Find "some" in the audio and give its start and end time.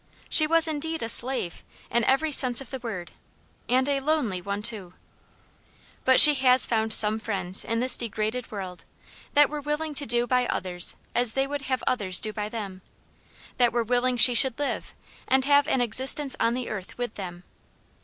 6.91-7.19